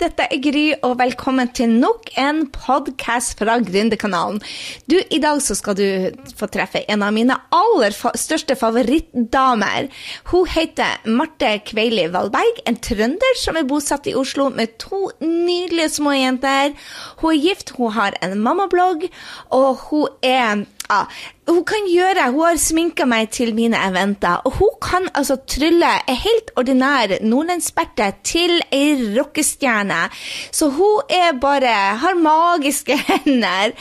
[0.00, 4.38] Dette er Gry, og velkommen til nok en podkast fra Gründerkanalen.
[4.88, 5.84] Du, I dag så skal du
[6.38, 9.90] få treffe en av mine aller fa største favorittdamer.
[10.32, 15.90] Hun heter Marte Kveili Valberg, en trønder som er bosatt i Oslo med to nydelige
[15.98, 16.72] små jenter.
[17.20, 19.10] Hun er gift, hun har en mammablogg,
[19.52, 21.06] og hun er ja,
[21.50, 24.44] hun kan gjøre Hun har sminka meg til mine eventer.
[24.46, 30.04] Og hun kan altså trylle en helt ordinær nordlendsperte til ei rockestjerne.
[30.54, 33.74] Så hun er bare har magiske hender.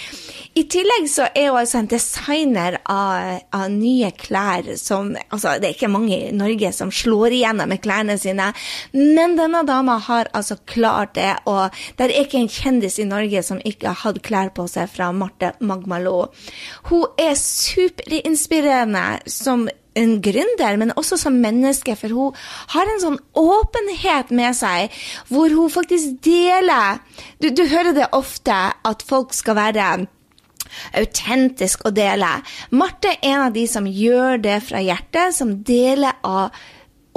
[0.58, 5.70] I tillegg så er hun altså en designer av, av nye klær som Altså, det
[5.70, 8.50] er ikke mange i Norge som slår igjennom med klærne sine,
[8.94, 13.44] men denne dama har altså klart det, og det er ikke en kjendis i Norge
[13.46, 16.32] som ikke har hatt klær på seg fra Marte Magmalo.
[16.92, 22.40] Hun er superinspirerende som en gründer, men også som menneske, for hun
[22.76, 24.94] har en sånn åpenhet med seg,
[25.32, 27.02] hvor hun faktisk deler
[27.42, 29.88] Du, du hører det ofte at folk skal være
[30.96, 32.30] autentisk å dele.
[32.72, 36.56] Marte er en av de som gjør det fra hjertet, som deler av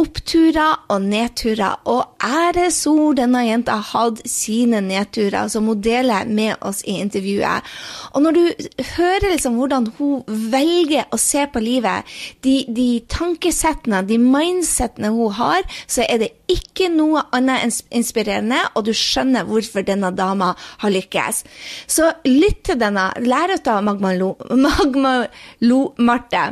[0.00, 1.78] oppturer og nedturer.
[1.90, 7.66] Og æresord denne jenta hatt sine nedturer, som hun deler med oss i intervjuet.
[8.14, 8.42] Og når du
[8.96, 12.10] hører liksom hvordan hun velger å se på livet,
[12.46, 18.60] de, de tankesettene, de mindsettene hun har, så er det ikke noe annet enn inspirerende,
[18.74, 21.44] og du skjønner hvorfor denne dama har lykkes.
[21.86, 23.10] Så lytt til denne.
[23.24, 24.34] Lær av Magma Lo,
[24.66, 25.16] Magma
[25.64, 26.50] Lo Marte.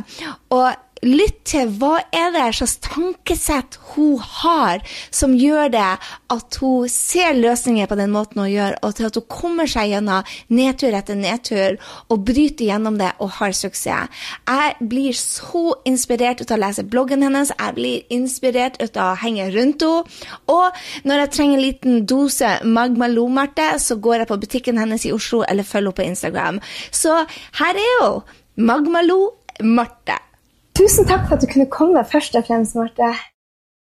[0.54, 0.70] Og
[1.02, 5.88] lytt til hva er det slags tankesett hun har som gjør det
[6.32, 9.90] at hun ser løsninger på den måten hun gjør, og til at hun kommer seg
[9.92, 11.76] gjennom nedtur etter nedtur
[12.06, 13.82] og bryter gjennom det og har suksess.
[13.82, 19.16] Jeg blir så inspirert ut av å lese bloggen hennes, jeg blir inspirert ut av
[19.16, 20.06] å henge rundt henne,
[20.52, 25.06] og når jeg trenger en liten dose Magma Lomarte, så går jeg på butikken hennes
[25.08, 26.60] i Oslo eller følger henne på Instagram.
[26.94, 27.16] Så
[27.58, 29.22] her er hun, Magma Lo
[29.62, 30.31] Marte.
[30.78, 33.10] Tusen takk for at du kunne komme, først og fremst, Marte.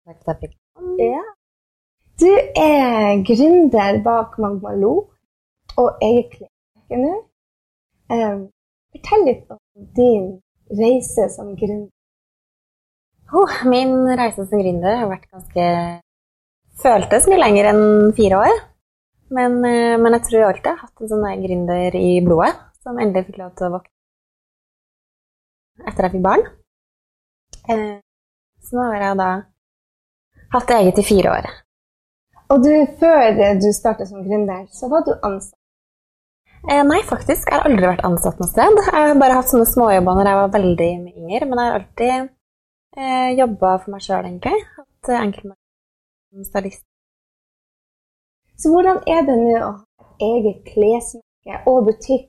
[0.08, 0.56] Takk for at jeg fikk.
[1.00, 1.22] Ja.
[2.20, 4.94] Du er gründer bak Magmalo
[5.78, 7.14] og klesmerke nå.
[8.10, 8.42] Um,
[8.92, 9.60] fortell litt om
[9.96, 10.26] din
[10.82, 11.94] reise som gründer.
[13.38, 15.66] Oh, min reise som gründer har vært ganske
[16.80, 18.60] Føltes mye lenger enn fire år.
[19.36, 22.98] Men, eh, men jeg tror jeg alltid har hatt en sånn gründer i blodet, som
[22.98, 23.94] endelig fikk lov til å våkne
[25.90, 26.46] etter jeg fikk barn.
[27.70, 28.00] Eh,
[28.66, 29.30] så nå har jeg da
[30.56, 31.50] hatt eget i fire år.
[32.50, 35.60] Og du, før du startet som gründer, så var du ansatt?
[36.68, 37.48] Eh, nei, faktisk.
[37.48, 38.82] Jeg har aldri vært ansatt noe sted.
[38.90, 42.16] Jeg har bare hatt sånne småjobber når jeg var veldig yngre, men jeg har alltid
[42.98, 44.60] eh, jobba for meg sjøl, egentlig.
[44.76, 46.84] Hatt eh, enkeltmann stylist.
[48.60, 52.28] Så hvordan er det nå å ha eget klesmerke og butikk?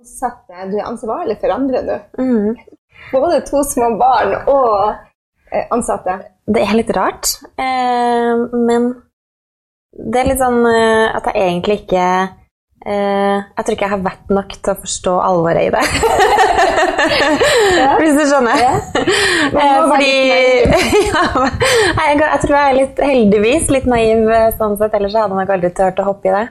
[0.00, 0.66] Ansatte?
[0.70, 2.00] Du er ansvarlig for andre nå?
[2.16, 2.56] Mm.
[3.12, 4.94] Både to små barn og
[5.52, 6.18] eh, ansatte.
[6.46, 8.90] Det er litt rart, eh, men
[9.96, 12.08] det er litt sånn eh, at jeg egentlig ikke
[12.86, 15.80] Jeg tror ikke jeg har vett nok til å forstå alvoret i det.
[17.98, 18.60] Hvis du skjønner?
[19.90, 20.12] Fordi
[21.08, 21.24] ja,
[22.12, 24.30] jeg, tror jeg er litt heldigvis litt naiv
[24.60, 26.44] sånn sett, ellers hadde jeg nok aldri turt å hoppe i det.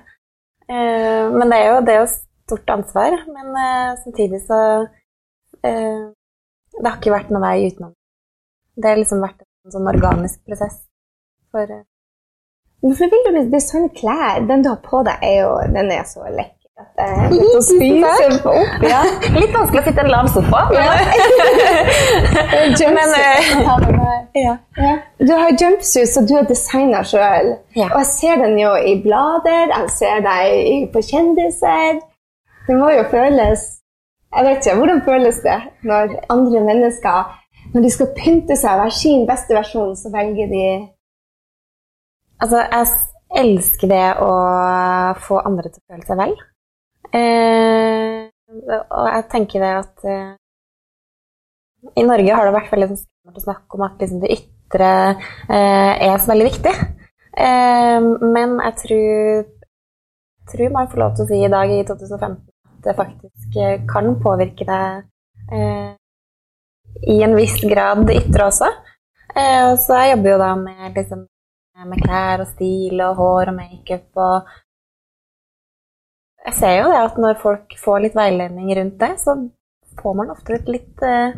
[1.37, 3.15] Men det er jo, det er jo stort ansvar.
[3.31, 3.55] Men
[4.03, 4.59] samtidig så
[6.81, 7.93] det har ikke vært noen vei utenom.
[8.75, 10.81] Det har liksom vært en sånn organisk prosess.
[11.55, 11.69] For.
[12.83, 14.43] Hvorfor vil du designe klær?
[14.49, 16.51] Den du har på deg, er jo, den er så lekker.
[16.75, 18.97] At jeg litt å spise opp, ja.
[19.39, 20.65] Litt vanskelig å sitte i en lav sofa.
[20.75, 24.01] Men, men uh,
[24.35, 24.57] ja.
[25.21, 27.53] Du har jumpsuit, så du har designa sjøl.
[27.79, 27.87] Ja.
[27.93, 32.03] Og jeg ser den jo i blader, jeg ser deg på kjendiser.
[32.67, 33.63] Det må jo føles
[34.35, 37.33] jeg vet ikke, Hvordan føles det når andre mennesker
[37.73, 40.65] når de skal pynte seg og være sin beste versjon, så velger de
[42.43, 42.87] Altså, jeg
[43.39, 44.31] elsker det å
[45.23, 46.33] få andre til å føle seg vel.
[47.15, 48.25] Eh,
[48.83, 50.33] og jeg tenker det at eh,
[51.95, 55.93] I Norge har det vært veldig skummelt å snakke om at liksom, det ytre eh,
[56.09, 56.75] er så veldig viktig.
[57.39, 59.47] Eh, men jeg tror,
[60.51, 62.35] tror man får lov til å si i dag, i 2015,
[62.85, 65.05] det faktisk eh, kan påvirke deg
[65.51, 65.93] eh,
[67.11, 68.69] i en viss grad ytre også.
[69.35, 71.25] Eh, så jeg jobber jo da med, liksom,
[71.89, 74.53] med klær og stil og hår og makeup og
[76.45, 79.33] Jeg ser jo det at når folk får litt veiledning rundt det, så
[79.97, 81.33] får man ofte et litt eh,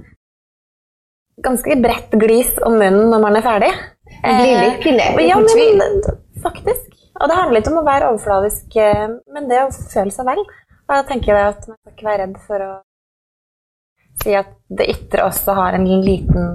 [1.48, 3.70] ganske bredt glis om munnen når man er ferdig.
[4.04, 5.08] Det blir lykkelig.
[5.14, 6.02] Eh, ja, men
[6.44, 6.94] faktisk.
[7.18, 10.44] Og det handler litt om å være overfladisk, eh, men det å føle seg vel.
[10.90, 12.72] Jeg tenker jeg at man skal ikke være redd for å
[14.24, 16.48] si at det ytre også har en liten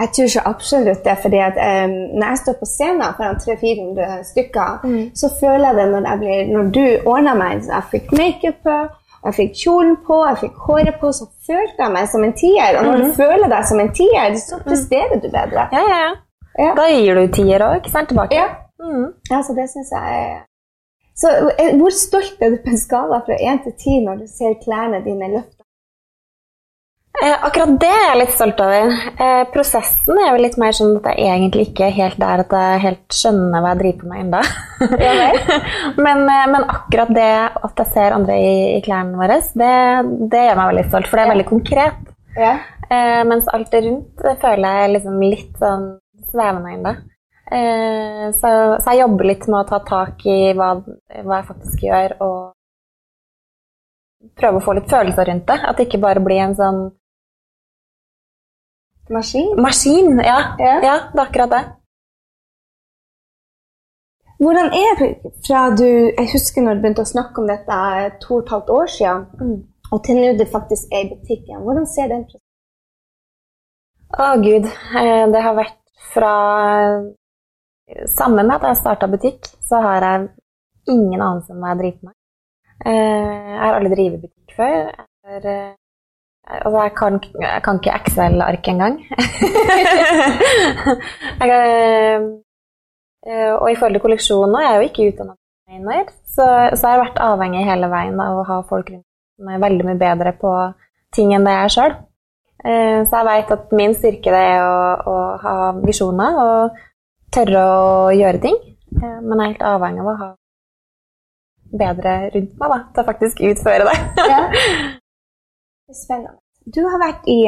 [0.00, 1.14] Jeg tror så absolutt det.
[1.22, 5.04] fordi at um, Når jeg står på scenen foran 300-400 stykker, Mm.
[5.20, 8.58] så føler jeg det når, jeg blir, når du ordna meg så Jeg fikk makeup
[8.66, 8.76] på,
[9.26, 12.78] jeg fikk kjolen på, jeg fikk håret på, så følte jeg meg som en tier.
[12.78, 15.68] Og når du føler deg som en tier, så presterer du bedre.
[15.72, 16.12] Ja, ja, ja.
[16.64, 16.74] Ja.
[16.76, 18.08] Da gir du tier òg, ikke sant?
[18.12, 18.34] Tilbake.
[18.36, 18.48] Ja.
[18.82, 19.06] Mm.
[19.30, 20.44] Ja, så det synes jeg er
[21.14, 24.30] Så eh, hvor stolt er du på en skala fra 1 til 10 når du
[24.30, 25.64] ser klærne dine løfte?
[27.22, 28.94] Eh, akkurat det er jeg litt stolt over.
[29.22, 32.56] Eh, prosessen er jo litt mer sånn at jeg egentlig ikke er helt der at
[32.58, 34.40] jeg helt skjønner hva jeg driver på med ennå.
[36.04, 37.30] Men, eh, men akkurat det
[37.68, 39.72] at jeg ser andre i, i klærne våre, det,
[40.32, 42.02] det gjør meg veldig stolt, for det er veldig konkret.
[42.34, 42.52] Ja.
[42.90, 45.86] Eh, mens alt det rundt det føler jeg liksom litt sånn
[46.32, 46.96] svevende ennå.
[47.52, 48.50] Eh, så,
[48.80, 50.70] så jeg jobber litt med å ta tak i hva,
[51.24, 52.54] hva jeg faktisk gjør, og
[54.40, 55.58] prøve å få litt følelser rundt det.
[55.68, 56.82] At det ikke bare blir en sånn
[59.12, 59.50] Maskin?
[59.60, 60.18] maskin.
[60.24, 60.74] Ja, Ja.
[60.80, 61.64] ja det er akkurat det.
[64.40, 65.10] Hvordan er det
[65.46, 67.76] fra du Jeg husker når du begynte å snakke om dette
[68.24, 69.58] to og et halvt år siden, Mm.
[69.92, 71.62] og til nå det faktisk er i butikken.
[71.62, 72.40] Hvordan ser den prosessen
[74.18, 74.64] Å, gud.
[75.00, 75.78] Eh, Det har vært
[76.14, 76.34] fra
[78.08, 80.28] Sammen med at jeg starta butikk, så har jeg
[80.88, 82.14] ingen anelse om hva jeg driver med.
[82.86, 84.72] Eh, Jeg har aldri drevet butikk før.
[85.28, 85.72] Jeg, eh,
[86.64, 88.94] altså jeg, kan, jeg kan ikke Excel-ark engang.
[91.44, 92.18] eh,
[93.60, 96.46] og i forhold til kolleksjoner, jeg er jo ikke utdannet designer, så,
[96.76, 99.04] så jeg har vært avhengig hele veien av å ha folk rundt
[99.44, 100.50] er veldig mye bedre på
[101.16, 101.94] ting enn det jeg er sjøl.
[102.64, 104.76] Så jeg vet at min styrke det er å,
[105.10, 106.76] å ha visjoner og
[107.34, 108.56] tørre å gjøre ting.
[109.02, 110.30] Eh, Men jeg er helt avhengig av å ha
[111.74, 114.26] bedre rundt meg da, til å faktisk utføre det.
[114.30, 114.40] Ja.
[115.92, 116.38] Spennende.
[116.64, 117.38] Du har vært i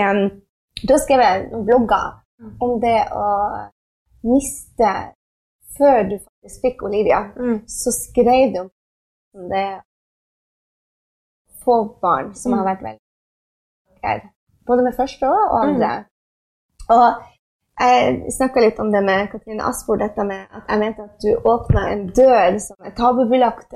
[0.83, 2.09] Du har skrevet noen blogger
[2.61, 3.27] om det å
[4.29, 4.91] miste
[5.77, 7.59] Før du faktisk fikk Olivia, Mm.
[7.69, 9.81] så skrev du om det
[11.65, 12.59] få barn som Mm.
[12.59, 13.01] har vært veldig
[14.05, 14.21] her.
[14.67, 15.87] Både med første og andre.
[15.87, 16.05] andre.
[16.89, 17.23] Og
[17.81, 21.49] jeg snakka litt om det med Katrine Asford, dette med at jeg mente at du
[21.51, 23.75] åpna en dør som er tabubelagt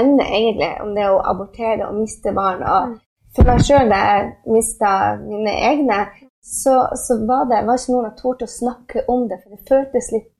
[0.00, 2.62] ende, egentlig, om det å abortere og miste barn.
[2.62, 2.98] Og Mm.
[3.36, 4.90] for meg sjøl, da jeg mista
[5.20, 5.98] mine egne,
[6.42, 9.68] så, så var det var ikke noen jeg torde å snakke om det, for det
[9.68, 10.30] føltes litt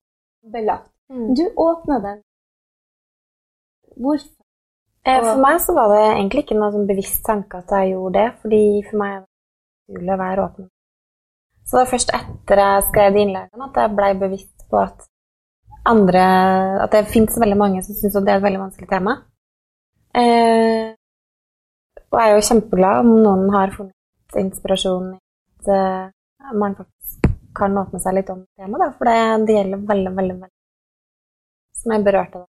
[0.53, 0.91] belagt.
[1.13, 1.35] Mm.
[1.37, 2.23] Du åpna den.
[3.97, 4.37] Hvorfor?
[5.07, 8.19] Eh, For meg så var det egentlig ikke noe sånn bevisst tanke at jeg gjorde
[8.19, 10.69] det, fordi for meg er det naturlig å være åpen.
[11.71, 15.05] Så det var først etter jeg skrev de innleggene at jeg blei bevisst på at
[15.87, 16.23] andre
[16.83, 19.15] At det fins veldig mange som syns det er et veldig vanskelig tema.
[20.19, 20.91] Eh,
[22.11, 25.19] og jeg er jo kjempeglad om noen har funnet inspirasjon i
[25.61, 29.85] at eh, man faktisk kan åpne seg litt om temaet, da, for det, det gjelder
[29.93, 32.51] veldig, veldig, veldig Som er berørt av det.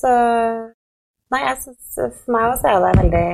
[0.00, 0.10] Så
[1.30, 1.94] Nei, jeg synes,
[2.24, 3.24] for meg også er det veldig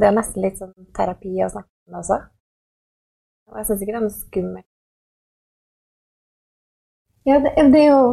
[0.00, 2.16] Det er nesten litt sånn terapi å snakke om det også.
[3.50, 4.66] Og jeg syns ikke det er noe skummelt.
[7.28, 8.04] Ja, det, det er jo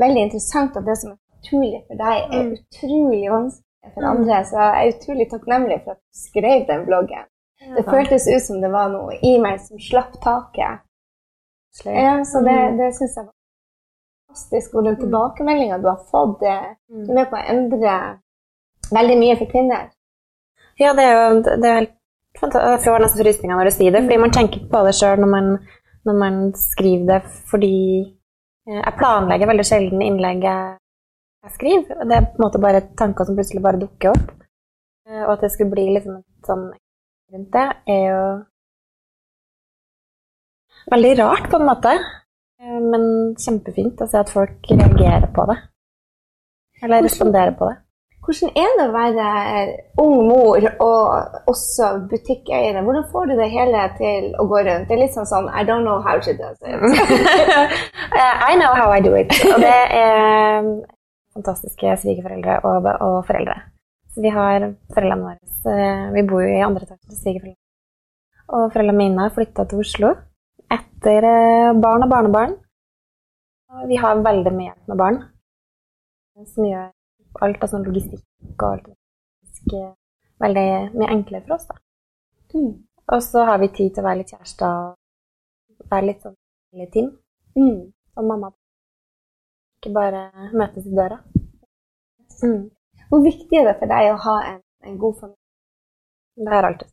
[0.00, 2.52] veldig interessant at det som er naturlig for deg, er Mm.
[2.56, 4.10] utrolig vanskelig for Mm.
[4.10, 4.44] andre.
[4.50, 7.24] Så jeg er utrolig takknemlig for at du skrev den bloggen.
[7.76, 10.80] Det føltes ut som det var noe i meg som slapp taket.
[11.84, 12.76] Ja, så det, Mm.
[12.78, 13.32] det syns jeg var
[14.28, 14.74] fantastisk.
[14.74, 18.20] Og den tilbakemeldinga du har fått, det, du er med på å endre
[18.92, 19.88] veldig mye for kvinner.
[20.78, 21.92] Ja, det er jo det er helt
[22.40, 22.70] fantastisk.
[22.72, 25.20] Jeg får nesten frysninger når du sier det, fordi man tenker ikke på det sjøl
[25.22, 25.58] når, man-
[26.06, 27.72] når man skriver det, fordi
[28.68, 30.76] eh, jeg planlegger veldig sjelden innlegg jeg,
[31.46, 32.04] jeg skriver.
[32.04, 34.28] Det er på en måte bare tanker som plutselig bare dukker opp.
[35.08, 36.66] Eh, Og at det skulle bli liksom et sånn
[37.32, 38.20] rundt det, er jo
[40.92, 41.94] veldig rart på en måte.
[42.60, 45.56] Eh, Men kjempefint å se at folk reagerer på det.
[46.82, 47.76] Eller responderer på det.
[48.26, 49.26] Hvordan er det å være
[50.02, 52.80] ung mor og også butikkeier?
[52.82, 54.88] Hvordan får du det hele til å gå rundt?
[54.88, 56.74] Det er litt sånn sånn I don't know how she does it.
[58.50, 59.30] I know how I do it.
[59.46, 60.66] Og det er
[61.36, 63.60] fantastiske svigerforeldre og, og, foreldre.
[64.10, 67.60] Så vi har foreldrene våre eh, Vi bor jo i andre etasje til svigerforeldre.
[68.56, 70.16] Og foreldrene mine flytta til Oslo
[70.72, 72.58] etter eh, barn og barnebarn.
[73.76, 75.24] Og vi har veldig mye hjelp med barn,
[76.50, 76.95] som gjør
[77.44, 78.88] alt av sånn logistikk og alt
[79.70, 79.84] det
[80.42, 81.66] veldig mye enklere for oss.
[81.66, 81.76] da.
[82.54, 82.72] Mm.
[83.12, 86.36] Og så har vi tid til å være litt kjærester og være litt sånn
[86.80, 87.12] litt team.
[87.56, 87.92] Mm.
[88.16, 88.52] Og mamma.
[89.78, 91.20] Ikke bare møtes i døra.
[92.42, 92.68] Mm.
[93.08, 95.42] Hvor viktig er det for deg å ha en, en god familie?
[96.36, 96.92] Det har alltid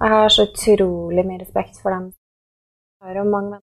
[0.00, 2.12] Jeg har så utrolig mye respekt for dem.
[3.00, 3.67] Jeg har jo mange venner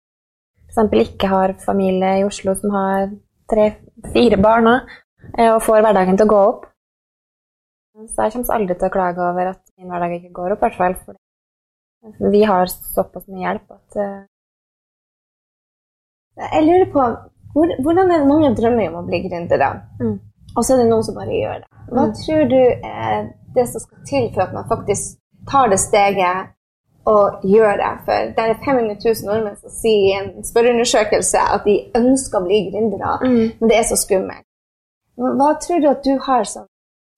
[0.68, 1.08] f.eks.
[1.08, 3.10] ikke har familie i Oslo som har
[3.50, 6.66] tre-fire barn eh, og får hverdagen til å gå opp.
[8.06, 10.68] Så jeg kommer aldri til å klage over at min hverdag ikke går opp, i
[10.68, 11.16] hvert fall.
[12.18, 14.20] For vi har såpass mye hjelp at uh...
[16.38, 17.06] Jeg lurer på
[17.54, 20.14] hvor, hvordan er det mange drømmer om å bli gründere, mm.
[20.54, 21.68] og så er det noen som bare gjør det.
[21.88, 22.12] Hva mm.
[22.20, 25.18] tror du er det som skal til for at man faktisk
[25.50, 26.52] tar det steget
[27.08, 27.92] og gjøre det?
[28.06, 32.46] For det er 500 000 nordmenn som sier i en spørreundersøkelse at de ønsker å
[32.46, 33.44] bli gründere, mm.
[33.60, 34.46] men det er så skummelt.
[35.18, 36.66] Hva tror du at du har som,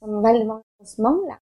[0.00, 1.40] som veldig mange av oss mangler?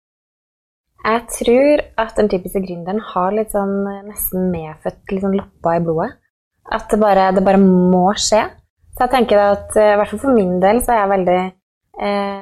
[1.05, 3.75] Jeg tror at den typiske gründeren har litt sånn
[4.07, 6.15] nesten medfødt litt sånn loppa i blodet.
[6.73, 8.41] At det bare, det bare, må skje.
[8.95, 11.41] Så jeg tenker at eh, i hvert fall for min del så er jeg veldig
[12.07, 12.39] eh,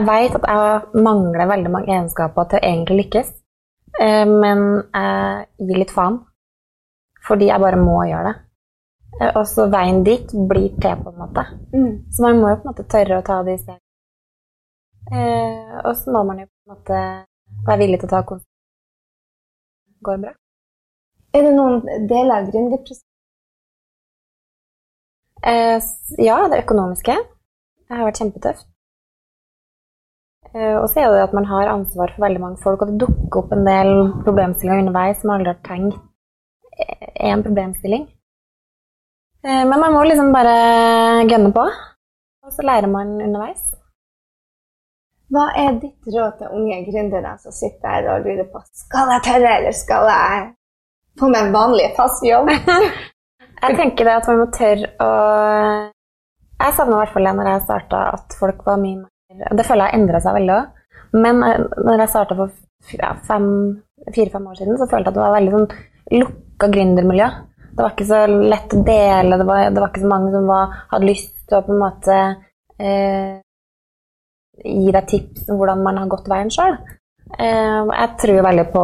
[0.00, 3.32] Jeg veit at jeg mangler veldig mange egenskaper til å egentlig lykkes.
[4.00, 6.22] Eh, men jeg gir litt faen.
[7.26, 8.38] Fordi jeg bare må gjøre det.
[9.18, 11.44] Eh, og så veien dit blir til, på en måte.
[11.74, 11.92] Mm.
[12.08, 13.78] Så man må jo på en måte tørre å ta de i
[15.10, 16.98] Eh, og så må man jo på en måte
[17.66, 18.46] være villig til å ta konsekvenser.
[20.06, 20.34] Går bra.
[21.34, 23.08] Er det noen deler av gründerprosessen?
[25.50, 25.88] Eh,
[26.24, 27.16] ja, det økonomiske.
[27.16, 28.69] Det har vært kjempetøft.
[30.54, 33.02] Eh, og så er det at man har ansvar for veldig mange folk, og det
[33.04, 33.90] dukker opp en del
[34.24, 36.06] problemstillinger underveis som man aldri har tenkt
[36.80, 38.08] er en problemstilling.
[39.44, 40.54] Eh, men man må liksom bare
[41.30, 41.66] gønne på,
[42.44, 43.66] og så lærer man underveis.
[45.30, 49.26] Hva er ditt råd til unge gründere som sitter her og lurer på skal jeg
[49.28, 50.48] tørre, eller skal jeg
[51.20, 52.50] få meg en vanlig, fast jobb?
[53.62, 55.10] jeg tenker det at man må tørre å
[56.60, 59.66] Jeg savna i hvert fall det når jeg starta, at folk var mye mer Det
[59.66, 60.64] føler jeg har endra seg veldig òg.
[61.20, 62.48] Men eh, når jeg starta for
[62.90, 65.70] fire-fem år siden, så følte jeg at det var veldig sånn
[66.20, 67.28] lukka gründermiljø.
[67.70, 70.48] Det var ikke så lett å dele, det var, det var ikke så mange som
[70.50, 72.16] var, hadde lyst til å på en måte
[72.82, 73.34] eh,
[74.64, 76.74] gi deg tips om hvordan man har gått veien sjøl.
[77.38, 78.82] Eh, jeg tror veldig på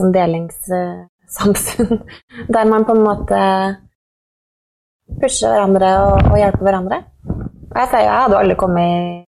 [0.00, 2.02] sånn delingssamfunn,
[2.58, 3.40] der man på en måte
[5.20, 7.00] pusher hverandre og, og hjelper hverandre.
[7.76, 9.25] Jeg jeg hadde aldri kommet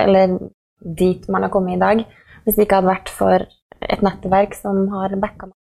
[0.00, 0.38] eller
[0.78, 2.02] dit man har kommet i dag,
[2.44, 3.46] hvis det ikke hadde vært for
[3.84, 5.58] et nettverk som har backa meg.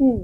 [0.00, 0.22] Mm.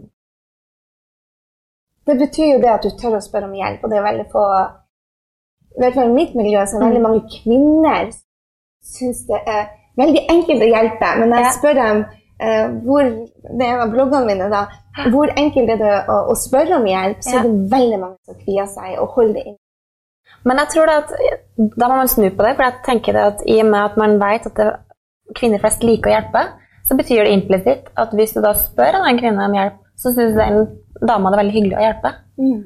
[2.09, 4.29] Det betyr jo det at du tør å spørre om hjelp, og det er veldig
[4.33, 7.07] få I hvert fall i mitt miljø så er veldig mm.
[7.07, 8.09] mange kvinner
[8.88, 9.69] syns det er
[10.00, 11.12] veldig enkelt å hjelpe.
[11.21, 14.65] Men jeg spør dem uh, hvor det er en av bloggene mine da,
[15.12, 18.38] hvor enkelt er det å, å spørre om hjelp, så er det veldig mange som
[18.41, 19.59] kvier seg og holder det inn.
[20.49, 21.12] Men jeg tror at
[21.59, 24.17] da må man snu på det, for jeg tenker at i og med at man
[24.23, 24.69] vet at det,
[25.37, 26.45] kvinner flest liker å hjelpe,
[26.88, 30.38] så betyr det implisitt at hvis du da spør en kvinne om hjelp, så syns
[30.38, 30.62] den
[31.05, 32.14] dama det er veldig hyggelig å hjelpe.
[32.40, 32.62] Mm.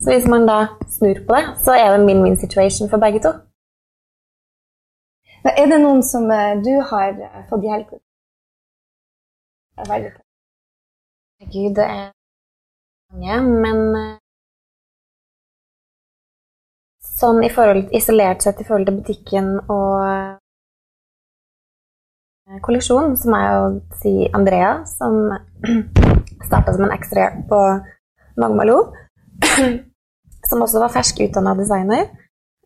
[0.00, 0.58] Så hvis man da
[0.88, 3.34] snur på det, så er det min-win situation for begge to.
[5.44, 7.94] Er det noen som eh, du har eh, fått hjelp
[9.78, 9.92] av?
[11.40, 12.10] Gud, det er
[13.12, 14.19] mange, men
[17.20, 20.38] sånn forhold, isolert sett i forhold til butikken og
[22.64, 23.66] kolleksjon, så må jeg jo
[24.00, 25.20] si Andrea, som
[26.48, 27.60] starta som en ekstrahjelp på
[28.40, 28.80] Magmalo.
[30.50, 32.06] Som også var fersk utdanna designer.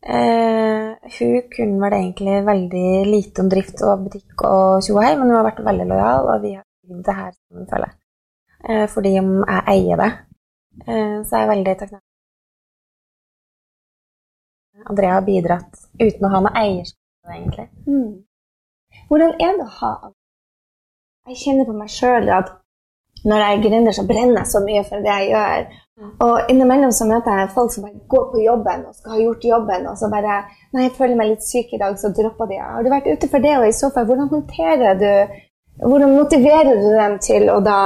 [0.07, 5.37] Eh, hun kunne vel egentlig veldig lite om drift og butikk og tjohei, men hun
[5.41, 7.99] har vært veldig lojal, og vi har bygd det her sammen, føler jeg.
[8.69, 10.11] Eh, fordi om jeg eier det,
[10.87, 12.14] eh, så er jeg veldig takknemlig.
[14.83, 17.69] Andrea har bidratt uten å ha noe eierskap, egentlig.
[17.87, 18.25] Mm.
[19.09, 19.95] Hvordan er det å ha
[21.29, 22.51] Jeg kjenner på meg sjøl at
[23.25, 25.63] når jeg er gründer, så brenner jeg så mye for det jeg gjør.
[26.27, 29.47] Og innimellom så møter jeg folk som bare går på jobben og skal ha gjort
[29.49, 30.41] jobben, og så bare
[30.75, 32.59] Nei, jeg føler meg litt syk i dag, så dropper de.
[32.61, 35.11] Har du vært ute for det, og i så fall, hvordan håndterer du
[35.75, 37.79] Hvordan motiverer du dem til å da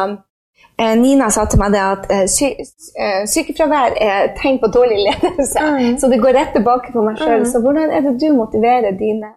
[0.78, 5.64] Nina sa til meg at eh, sy eh, sykefravær er tegn på dårlig ledelse.
[5.64, 5.96] Mm.
[5.98, 7.42] Så det går rett tilbake på meg sjøl.
[7.42, 7.48] Mm.
[7.50, 9.32] Så hvordan er det du motiverer dine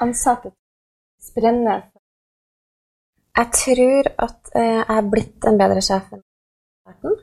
[0.00, 1.76] ansatte til å sprenne?
[3.36, 7.18] Jeg tror at eh, jeg er blitt en bedre sjef enn i starten.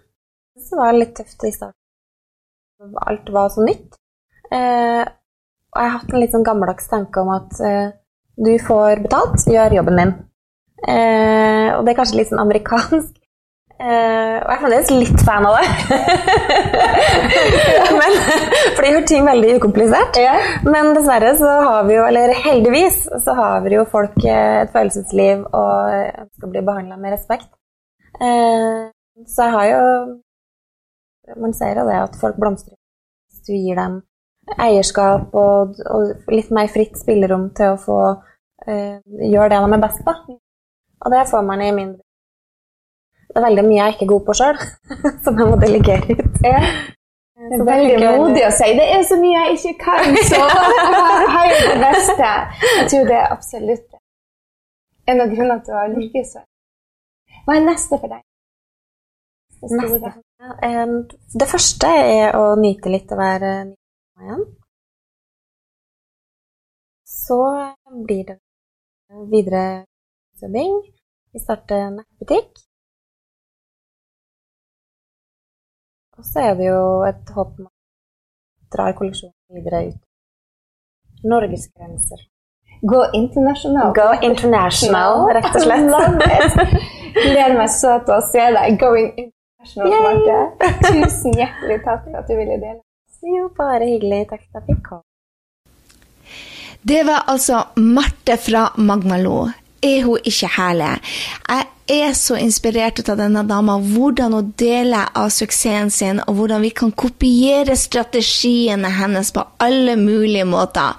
[0.53, 2.93] Det var litt tøft i starten.
[3.01, 3.97] Alt var så nytt.
[4.53, 5.01] Eh,
[5.73, 7.95] og jeg har hatt en litt sånn gammeldags tanke om at eh,
[8.37, 10.15] du får betalt, gjør jobben din.
[10.85, 13.22] Eh, og det er kanskje litt sånn amerikansk.
[13.81, 15.65] Eh, og jeg er fremdeles litt fan av det.
[17.99, 18.17] Men,
[18.75, 20.19] for det gjør ting veldig ukomplisert.
[20.67, 24.71] Men dessverre så har vi jo, eller heldigvis, så har vi jo folk eh, et
[24.75, 27.49] følelsesliv og ønsker å bli behandla med respekt.
[28.21, 28.93] Uh,
[29.25, 29.85] så jeg har jo
[31.41, 33.95] Man ser jo det at folk blomstrer hvis du gir dem
[34.61, 39.81] eierskap og, og litt mer fritt spillerom til å få uh, gjøre det de er
[39.81, 40.13] best på.
[41.03, 41.95] Og det får man i min
[43.33, 44.59] Det er veldig mye jeg ikke er god på sjøl,
[45.25, 46.35] som jeg må delegere ut.
[46.43, 48.67] Det er veldig modig å si.
[48.77, 52.29] Det er så mye jeg ikke kan, så jeg har det beste.
[52.77, 53.97] Jeg tror det er absolutt
[55.09, 56.35] en av grunnene til å lykkes.
[57.47, 58.21] Hva er neste for deg?
[59.63, 59.71] Det.
[59.79, 60.11] Neste.
[60.67, 60.93] Eh,
[61.41, 64.45] Det første er å nyte litt å være nyttig igjen.
[67.09, 67.39] Så
[68.05, 68.37] blir det
[69.31, 69.63] videre
[70.41, 70.77] jobbing.
[71.33, 72.61] Vi starter nettbutikk.
[76.23, 79.97] Og så er det jo et håp om at drar kolleksjonen videre ut.
[81.27, 82.21] Norges grenser.
[82.91, 83.91] Gå international.
[83.97, 86.77] Go international, rett og slett.
[87.17, 90.71] Gleder meg så til å se deg going international, Marte.
[90.87, 92.79] Tusen hjertelig takk for at du ville dele.
[93.35, 94.23] Jo, bare hyggelig.
[94.31, 95.07] Takk for at jeg fikk komme.
[96.87, 99.49] Det var altså Marte fra Magmalo.
[99.83, 100.95] Er hun ikke herlig?
[101.51, 106.63] Jeg er så inspirert av denne dama, hvordan hun deler av suksessen sin, og hvordan
[106.63, 110.95] vi kan kopiere strategiene hennes på alle mulige måter.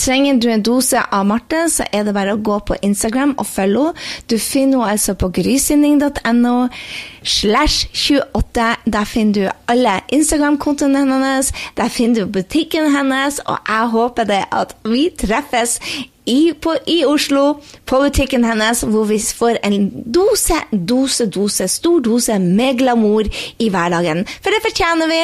[0.00, 3.46] Trenger du en dose av Marte, så er det bare å gå på Instagram og
[3.46, 4.06] følge henne.
[4.30, 6.54] Du finner henne altså på grysynding.no
[7.24, 8.68] slash 28.
[8.84, 14.42] Der finner du alle Instagram-kontoene hennes, der finner du butikken hennes, og jeg håper det
[14.52, 15.78] at vi treffes
[16.24, 22.00] i, på, i Oslo, på butikken hennes, hvor vi får en dose, dose, dose, stor
[22.04, 24.24] dose med glamour i hverdagen.
[24.40, 25.20] For det fortjener vi.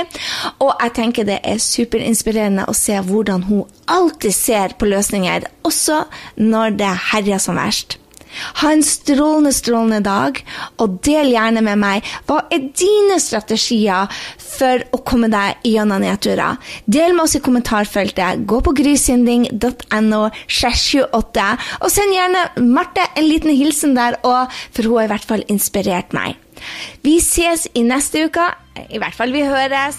[0.61, 6.05] Og jeg tenker det er superinspirerende å se hvordan hun alltid ser på løsninger, også
[6.41, 7.97] når det herjer som verst.
[8.61, 10.41] Ha en strålende, strålende dag,
[10.83, 16.61] og del gjerne med meg hva er dine strategier for å komme deg gjennom nedturer.
[16.87, 18.45] Del med oss i kommentarfeltet.
[18.51, 20.23] Gå på grysynding.no
[20.61, 21.49] 28,
[21.81, 25.45] og send gjerne Marte en liten hilsen der òg, for hun har i hvert fall
[25.53, 26.39] inspirert meg.
[27.05, 28.51] Vi ses i neste uke.
[28.91, 29.99] I hvert fall vi høres.